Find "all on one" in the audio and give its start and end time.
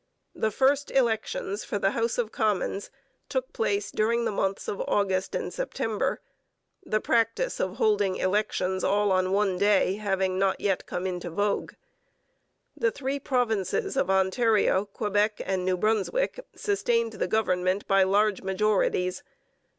8.83-9.59